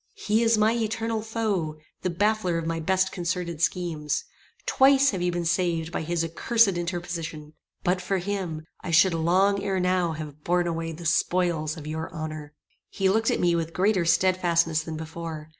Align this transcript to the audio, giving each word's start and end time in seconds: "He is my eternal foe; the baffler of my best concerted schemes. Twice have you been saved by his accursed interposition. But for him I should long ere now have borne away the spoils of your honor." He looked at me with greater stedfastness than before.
"He 0.15 0.41
is 0.41 0.57
my 0.57 0.73
eternal 0.73 1.21
foe; 1.21 1.77
the 2.01 2.09
baffler 2.09 2.57
of 2.57 2.65
my 2.65 2.79
best 2.79 3.11
concerted 3.11 3.61
schemes. 3.61 4.23
Twice 4.65 5.11
have 5.11 5.21
you 5.21 5.31
been 5.31 5.45
saved 5.45 5.91
by 5.91 6.01
his 6.01 6.23
accursed 6.25 6.69
interposition. 6.69 7.53
But 7.83 8.01
for 8.01 8.17
him 8.17 8.65
I 8.83 8.89
should 8.89 9.13
long 9.13 9.61
ere 9.63 9.79
now 9.79 10.13
have 10.13 10.43
borne 10.43 10.65
away 10.65 10.91
the 10.91 11.05
spoils 11.05 11.77
of 11.77 11.85
your 11.85 12.11
honor." 12.11 12.55
He 12.89 13.09
looked 13.09 13.29
at 13.29 13.39
me 13.39 13.53
with 13.53 13.73
greater 13.73 14.03
stedfastness 14.05 14.81
than 14.81 14.97
before. 14.97 15.49